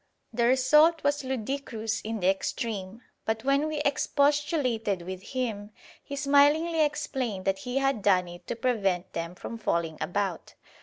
The 0.33 0.45
result 0.47 1.03
was 1.03 1.23
ludicrous 1.23 2.01
in 2.01 2.21
the 2.21 2.27
extreme; 2.27 3.03
but 3.23 3.43
when 3.43 3.67
we 3.67 3.81
expostulated 3.81 5.03
with 5.03 5.21
him, 5.21 5.69
he 6.01 6.15
smilingly 6.15 6.83
explained 6.83 7.45
that 7.45 7.59
he 7.59 7.77
had 7.77 8.01
done 8.01 8.27
it 8.27 8.47
to 8.47 8.55
"prevent 8.55 9.13
them 9.13 9.35
from 9.35 9.59
falling 9.59 9.99
about"! 10.01 10.55